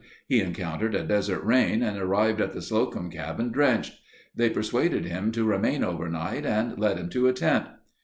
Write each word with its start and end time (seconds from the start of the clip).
He 0.27 0.41
encountered 0.41 0.95
a 0.95 1.03
desert 1.03 1.43
rain 1.43 1.83
and 1.83 1.95
arrived 1.95 2.41
at 2.41 2.53
the 2.53 2.61
Slocum 2.63 3.11
cabin 3.11 3.51
drenched. 3.51 4.01
They 4.35 4.49
persuaded 4.49 5.05
him 5.05 5.31
to 5.33 5.43
remain 5.45 5.83
overnight 5.83 6.43
and 6.43 6.79
led 6.79 6.97
him 6.97 7.07
to 7.09 7.27
a 7.27 7.33
tent. 7.33 7.67